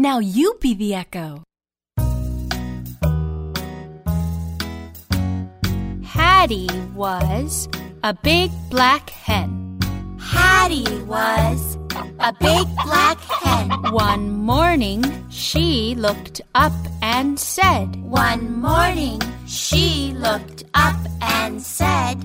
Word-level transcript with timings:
Now 0.00 0.18
you 0.18 0.56
be 0.62 0.72
the 0.72 0.94
echo. 0.94 1.42
Hattie 6.02 6.70
was 6.94 7.68
a 8.02 8.14
big 8.14 8.50
black 8.70 9.10
hen. 9.10 9.78
Hattie 10.18 11.02
was 11.02 11.76
a 12.18 12.32
big 12.32 12.66
black 12.82 13.20
hen. 13.20 13.68
One 13.92 14.30
morning 14.38 15.04
she 15.28 15.94
looked 15.96 16.40
up 16.54 16.72
and 17.02 17.38
said, 17.38 17.94
One 17.96 18.58
morning 18.58 19.20
she 19.46 20.14
looked 20.16 20.64
up 20.72 20.96
and 21.20 21.60
said, 21.60 22.16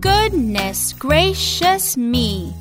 Goodness 0.00 0.94
gracious 0.94 1.98
me! 1.98 2.54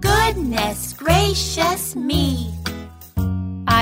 Goodness 0.00 0.92
gracious 0.92 1.96
me! 1.96 2.61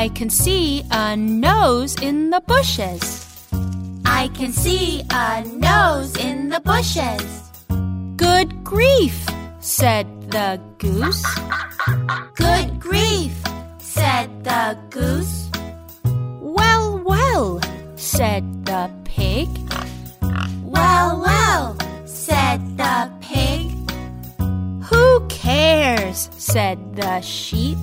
I 0.01 0.09
can 0.09 0.31
see 0.31 0.83
a 0.91 1.15
nose 1.15 1.95
in 2.01 2.31
the 2.31 2.41
bushes. 2.41 3.05
I 4.07 4.29
can 4.29 4.51
see 4.51 5.03
a 5.11 5.45
nose 5.45 6.17
in 6.17 6.49
the 6.49 6.61
bushes. 6.61 7.23
Good 8.17 8.65
grief, 8.65 9.27
said 9.61 10.07
the 10.31 10.59
goose. 10.79 11.23
Good 12.35 12.81
grief, 12.81 13.35
said 13.77 14.43
the 14.43 14.79
goose. 14.89 15.51
Well, 16.41 16.99
well, 17.05 17.61
said 17.97 18.65
the 18.65 18.91
pig. 19.05 19.51
Well, 20.63 21.21
well, 21.21 21.77
said 22.07 22.79
the 22.79 23.13
pig. 23.21 23.69
Who 24.83 25.27
cares, 25.29 26.31
said 26.39 26.97
the 26.97 27.21
sheep. 27.21 27.77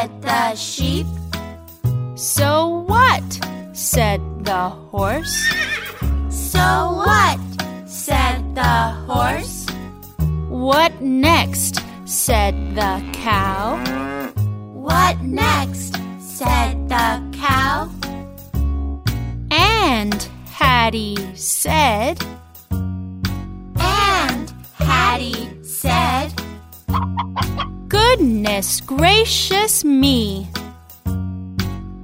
Said 0.00 0.22
the 0.22 0.54
sheep. 0.54 1.06
So 2.14 2.84
what, 2.88 3.22
said 3.74 4.22
the 4.46 4.70
horse. 4.88 5.36
So 6.30 6.64
what, 7.04 7.38
said 7.84 8.54
the 8.54 8.96
horse. 9.04 9.66
What 10.48 11.02
next, 11.02 11.82
said 12.06 12.54
the 12.74 13.04
cow. 13.12 13.76
What 14.72 15.20
next, 15.20 16.00
said 16.18 16.88
the 16.88 17.20
cow. 17.36 17.90
And 19.50 20.14
Hattie 20.46 21.36
said, 21.36 22.16
Goodness 28.20 28.82
gracious 28.82 29.82
me! 29.82 30.46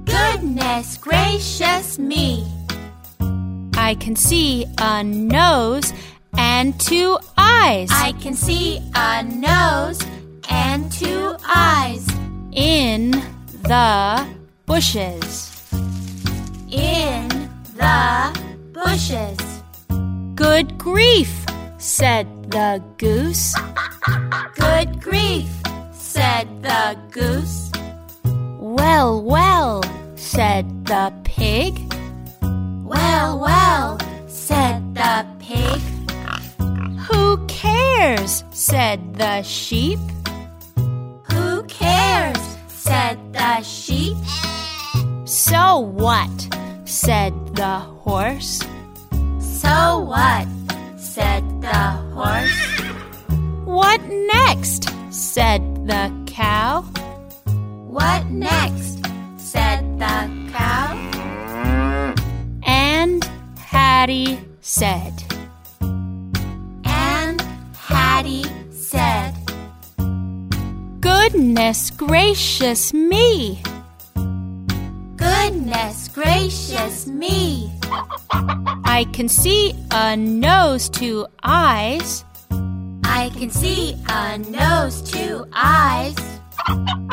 Goodness 0.03 0.97
gracious 0.97 1.99
me! 1.99 2.43
I 3.75 3.93
can 3.99 4.15
see 4.15 4.65
a 4.79 5.03
nose 5.03 5.93
and 6.35 6.79
two 6.79 7.19
eyes 7.37 7.89
I 7.91 8.13
can 8.13 8.33
see 8.33 8.81
a 8.95 9.21
nose 9.21 10.01
and 10.49 10.91
two 10.91 11.35
eyes 11.45 12.07
in 12.51 13.11
the 13.61 14.27
bushes. 14.65 15.53
in 16.71 17.29
the 17.75 18.41
bushes. 18.73 19.37
Good 20.33 20.79
grief, 20.79 21.45
said 21.77 22.25
the 22.49 22.83
goose. 22.97 23.53
Good 24.55 24.99
grief, 24.99 25.56
said 26.17 26.47
the 26.63 26.97
goose. 27.11 27.71
Well, 28.59 29.21
well, 29.21 29.83
said 30.15 30.65
the 30.85 31.13
pig. 31.23 31.73
Well, 32.83 33.37
well, 33.37 33.99
said 34.27 34.95
the 34.95 35.25
pig. 35.37 35.79
Who 37.07 37.37
cares, 37.45 38.43
said 38.49 38.99
the 39.13 39.43
sheep. 39.43 39.99
Who 41.31 41.63
cares, 41.67 42.41
said 42.67 43.17
the 43.33 43.61
sheep. 43.61 44.17
So 45.25 45.77
what, 45.77 46.35
said 46.85 47.33
the 47.55 47.77
horse. 48.05 48.63
So 49.61 49.99
what, 50.13 50.47
said 50.97 51.43
the 51.61 51.85
horse. 52.17 52.57
What 53.65 54.01
next, 54.39 54.89
said 55.11 55.76
the 55.87 56.11
cow. 56.25 56.81
What 57.87 58.25
next, 58.27 58.99
said 59.37 59.97
the 59.97 60.29
cow. 60.51 60.93
And 62.63 63.23
Hattie 63.57 64.37
said, 64.59 65.13
And 66.83 67.41
Hattie 67.73 68.45
said, 68.71 69.33
Goodness 70.99 71.89
gracious 71.91 72.93
me! 72.93 73.63
Goodness 75.15 76.09
gracious 76.09 77.07
me! 77.07 77.71
I 78.83 79.07
can 79.13 79.29
see 79.29 79.73
a 79.91 80.17
nose, 80.17 80.89
two 80.89 81.25
eyes, 81.43 82.25
I 83.17 83.29
can 83.29 83.49
see 83.49 83.95
a 84.07 84.37
nose, 84.37 85.01
two 85.01 85.47
eyes, 85.51 86.15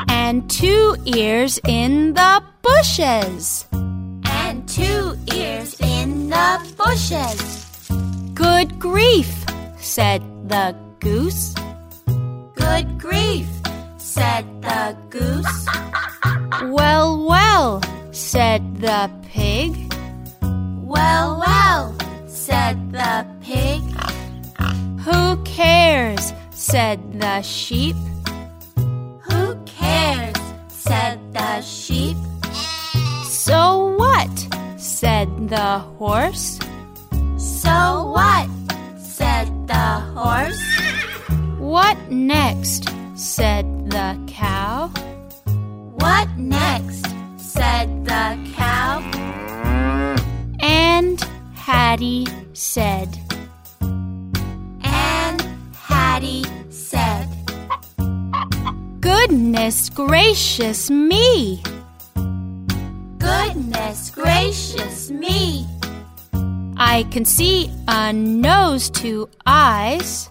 and 0.08 0.48
two 0.50 0.96
ears 1.06 1.58
in 1.66 2.12
the 2.12 2.42
bushes. 2.60 3.64
and 3.72 4.68
two 4.68 5.16
ears 5.34 5.80
in 5.80 6.28
the 6.28 6.50
bushes. 6.76 7.40
Good 8.34 8.78
grief, 8.78 9.32
said 9.78 10.20
the 10.46 10.76
goose. 11.00 11.54
Good 12.54 12.86
grief, 12.98 13.48
said 13.96 14.44
the 14.60 14.94
goose. 15.08 15.66
Well, 16.68 17.24
well, 17.24 17.80
said 18.12 18.60
the 18.76 19.10
pig. 19.22 19.72
Well, 20.84 21.40
well, 21.40 21.96
said 22.28 22.92
the 22.92 23.26
pig. 23.40 23.73
Who 25.54 25.62
cares, 25.62 26.32
said 26.50 27.20
the 27.20 27.40
sheep. 27.42 27.94
Who 28.74 29.54
cares, 29.64 30.34
said 30.66 31.20
the 31.32 31.60
sheep. 31.60 32.16
So 33.22 33.94
what, 33.94 34.34
said 34.76 35.28
the 35.48 35.78
horse. 35.96 36.58
So 37.36 38.10
what, 38.10 38.48
said 38.98 39.46
the 39.68 40.00
horse. 40.16 40.60
What 41.58 41.98
next, 42.10 42.88
said 43.14 43.64
the 43.92 44.18
cow. 44.26 44.88
What 46.02 46.28
next, 46.36 47.06
said 47.38 48.04
the 48.04 48.36
cow. 48.56 48.98
And 50.58 51.20
Hattie 51.54 52.26
said, 52.54 53.13
Goodness 59.64 59.88
gracious 59.88 60.90
me! 60.90 61.62
Goodness 63.16 64.10
gracious 64.10 65.10
me! 65.10 65.66
I 66.76 67.06
can 67.10 67.24
see 67.24 67.70
a 67.88 68.12
nose, 68.12 68.90
two 68.90 69.26
eyes, 69.46 70.28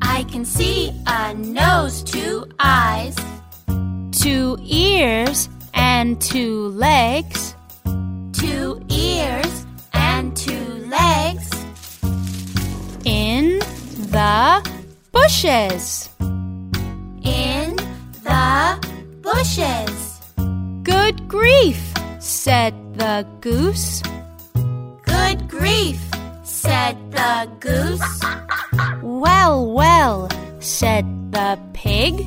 I 0.00 0.24
can 0.32 0.46
see 0.46 0.98
a 1.06 1.34
nose, 1.34 2.02
two 2.02 2.46
eyes, 2.58 3.14
two 4.12 4.56
ears, 4.62 5.50
and 5.74 6.18
two 6.18 6.68
legs. 6.68 7.54
two 8.32 8.82
ears, 8.88 9.66
and 9.92 10.34
two 10.34 10.86
legs 10.88 11.50
in 13.04 13.58
the 14.10 14.66
bushes. 15.12 16.08
Bushes. 19.54 20.20
Good 20.82 21.28
grief, 21.28 21.94
said 22.18 22.74
the 22.94 23.26
goose. 23.40 24.02
Good 25.04 25.48
grief, 25.48 26.00
said 26.42 26.96
the 27.12 27.48
goose. 27.60 28.20
Well, 29.02 29.72
well, 29.72 30.28
said 30.60 31.06
the 31.32 31.58
pig. 31.72 32.26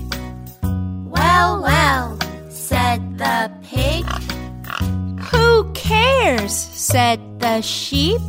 Well, 0.63 1.61
well, 1.61 2.17
said 2.49 3.17
the 3.17 3.51
pig. 3.63 4.05
Who 5.31 5.71
cares, 5.73 6.55
said 6.55 7.19
the 7.39 7.61
sheep. 7.61 8.21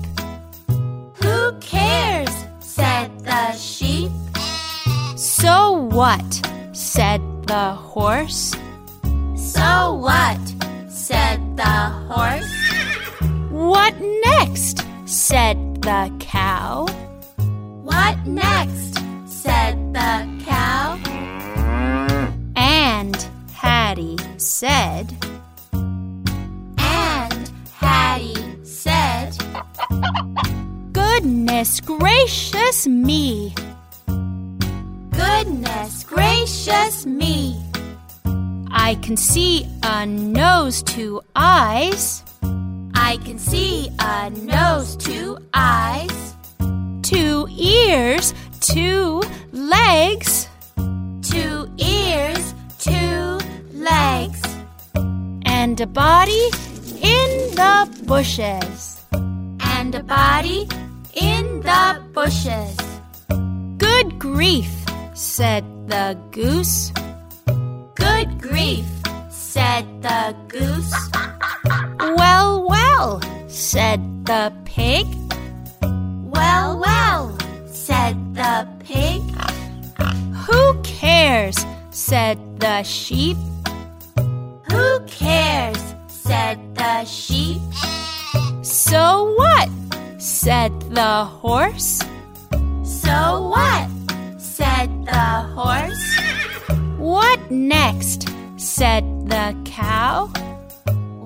Who 1.23 1.53
cares, 1.61 2.31
said 2.61 3.11
the 3.21 3.53
sheep. 3.53 4.11
So 5.17 5.73
what, 5.73 6.31
said 6.73 7.21
the 7.47 7.75
horse. 7.75 8.55
So 11.59 11.65
what? 11.65 12.45
said 12.45 13.03
the 13.19 13.25
horse. 13.27 13.51
What 13.51 14.01
next? 14.01 14.85
said 15.07 15.83
the 15.83 16.13
cow. 16.21 16.87
What 17.83 18.17
next? 18.25 19.03
said 19.27 19.93
the 19.93 20.45
cow. 20.47 21.01
And 22.55 23.17
Hattie 23.53 24.19
said, 24.37 25.13
And 26.79 27.51
Hattie 27.75 28.65
said, 28.65 29.37
Goodness 30.93 31.81
gracious 31.81 32.87
me! 32.87 33.53
Goodness 35.11 36.05
gracious 36.05 37.05
me! 37.05 37.68
I 38.89 38.95
can 38.95 39.19
see 39.19 39.67
a 39.83 40.07
nose, 40.07 40.83
two 40.83 41.21
eyes, 41.37 42.25
I 42.95 43.19
can 43.23 43.39
see 43.39 43.91
a 43.99 44.31
nose, 44.31 44.97
two 44.97 45.37
eyes, 45.53 46.35
two 47.03 47.47
ears, 47.51 48.33
two 48.61 49.23
legs, 49.53 50.49
two 51.21 51.69
ears, 51.77 52.55
two 52.79 53.39
legs, 53.75 54.41
and 55.45 55.79
a 55.79 55.87
body 55.87 56.49
in 57.03 57.31
the 57.61 57.75
bushes. 58.07 59.05
and 59.13 59.95
a 59.95 60.03
body 60.03 60.67
in 61.13 61.61
the 61.61 62.03
bushes. 62.15 62.77
Good 63.77 64.19
grief, 64.19 64.73
said 65.13 65.63
the 65.89 66.17
goose. 66.31 66.91
Grief, 68.39 68.87
said 69.31 69.85
the 70.01 70.35
goose. 70.47 70.95
Well, 72.17 72.67
well, 72.69 73.21
said 73.49 74.01
the 74.25 74.53
pig. 74.65 75.07
Well, 75.83 76.79
well, 76.79 77.37
said 77.67 78.17
the 78.35 78.67
pig. 78.81 79.23
Who 80.47 80.81
cares, 80.83 81.59
said 81.91 82.39
the 82.61 82.83
sheep. 82.83 83.37
Who 84.71 85.01
cares, 85.07 85.83
said 86.07 86.59
the 86.75 87.05
sheep. 87.05 87.61
So 88.63 89.35
what, 89.35 89.69
said 90.19 90.73
the 90.95 91.25
horse. 91.25 92.01
So 92.85 93.49
what, 93.51 93.89
said 94.39 94.89
the 95.05 95.29
horse. 95.57 95.98
Next, 97.51 98.29
said 98.57 99.05
the 99.29 99.57
cow. 99.65 100.27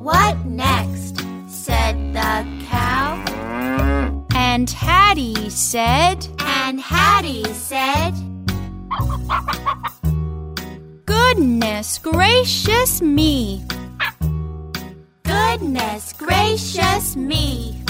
What 0.03 0.45
next, 0.47 1.19
said 1.49 1.97
the 2.15 2.47
cow. 2.67 3.23
And 4.35 4.71
Hattie 4.71 5.51
said, 5.51 6.27
And 6.39 6.81
Hattie 6.81 7.53
said, 7.55 8.15
Goodness 11.07 11.99
gracious 11.99 13.03
me! 13.03 13.65
Goodness 15.25 16.13
gracious 16.13 17.17
me! 17.17 17.83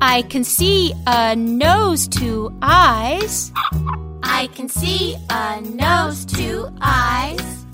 I 0.00 0.22
can 0.22 0.44
see 0.44 0.92
a 1.06 1.36
nose, 1.36 2.08
two 2.08 2.56
eyes, 2.62 3.52
I 4.22 4.48
can 4.54 4.68
see 4.68 5.16
a 5.30 5.60
nose, 5.60 6.24
two 6.24 6.68
eyes, 6.80 7.66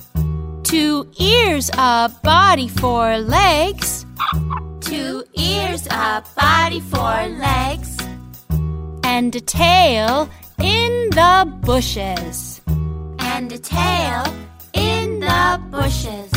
two 0.62 1.08
ears, 1.18 1.70
a 1.74 2.10
body, 2.22 2.68
four 2.68 3.18
legs, 3.18 4.06
two 4.80 5.24
ears, 5.34 5.86
a 5.88 6.22
body, 6.36 6.80
four 6.80 7.28
legs, 7.38 7.98
and 9.04 9.34
a 9.34 9.40
tail 9.40 10.28
in 10.58 11.10
the 11.10 11.52
bushes. 11.62 12.60
and 13.34 13.50
a 13.52 13.58
tail 13.58 14.22
in 14.72 15.20
the 15.20 15.60
bushes. 15.70 16.30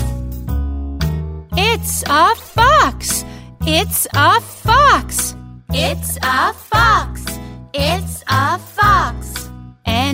It's 1.55 2.03
a 2.07 2.35
fox! 2.35 3.23
It's 3.61 4.07
a 4.13 4.41
fox! 4.41 5.35
It's 5.69 6.17
a 6.23 6.53
fox! 6.53 7.25
It's 7.73 8.23
a 8.27 8.57
fox! 8.57 8.66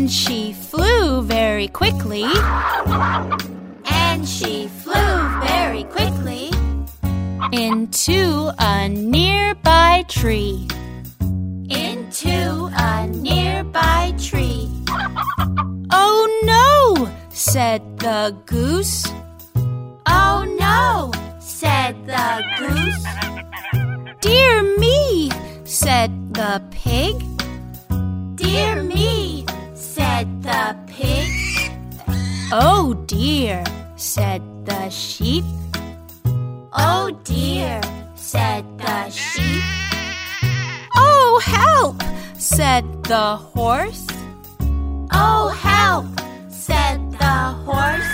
And 0.04 0.12
she 0.12 0.52
flew 0.52 1.22
very 1.22 1.70
quickly 1.70 2.26
And 3.86 4.28
she 4.28 4.68
flew 4.68 5.40
very 5.40 5.86
quickly 5.86 6.52
into 7.54 8.52
a 8.60 8.90
nearby 8.90 10.04
tree. 10.10 10.68
into 11.70 12.70
a 12.76 13.08
nearby 13.08 14.14
tree. 14.20 14.68
Oh 15.90 16.22
no! 16.44 17.10
said 17.30 17.82
the 17.98 18.36
goose. 18.46 19.06
Oh 20.06 20.44
no! 20.60 21.14
said 21.40 21.96
the 22.06 22.44
goose. 22.60 23.06
Dear 24.20 24.64
me! 24.78 25.32
said 25.64 26.12
the 26.34 26.62
pig. 26.72 27.33
Oh 32.56 32.94
dear! 33.08 33.64
said 33.96 34.44
the 34.64 34.88
sheep. 34.92 35.44
Oh 36.72 37.10
dear! 37.24 37.82
said 38.14 38.64
the 38.78 39.10
sheep. 39.10 39.64
Oh 40.96 41.42
help! 41.44 41.98
said 42.38 42.86
the 43.06 43.38
horse. 43.38 44.06
Oh 45.12 45.50
help! 45.50 46.06
said 46.52 47.02
the 47.14 47.58
horse. 47.66 48.14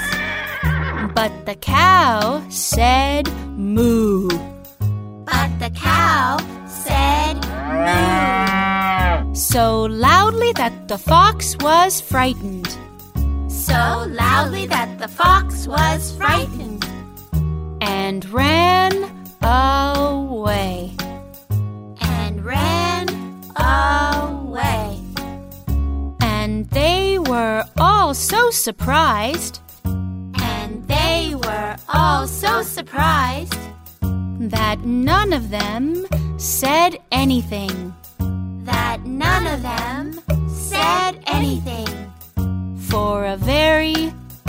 But 1.14 1.46
the 1.46 1.56
cow 1.56 2.42
said 2.48 3.28
moo. 3.58 4.30
But 5.28 5.52
the 5.60 5.70
cow 5.76 6.40
said 6.66 7.44
moo. 7.76 9.36
So 9.36 9.84
loudly 9.84 10.54
that 10.54 10.88
the 10.88 10.98
fox 10.98 11.58
was 11.60 12.00
frightened. 12.00 12.80
So 13.70 14.08
loudly 14.10 14.66
that 14.66 14.98
the 14.98 15.08
fox 15.08 15.68
was 15.68 16.12
frightened 16.18 16.84
and 17.82 18.28
ran 18.32 18.94
away. 19.44 20.92
and 22.02 22.44
ran 22.44 23.08
away. 23.56 25.00
And 26.20 26.68
they 26.72 27.20
were 27.20 27.64
all 27.78 28.16
so 28.16 28.50
surprised 28.50 29.60
And 29.86 30.88
they 30.88 31.36
were 31.36 31.76
all 31.94 32.26
so 32.26 32.64
surprised 32.64 33.60
that 34.02 34.80
none 34.80 35.32
of 35.32 35.52
them 35.52 36.08
said 36.38 36.98
anything. 37.12 37.94
that 38.66 39.06
none 39.06 39.46
of 39.46 39.62
them 39.62 40.20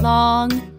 long 0.02 0.69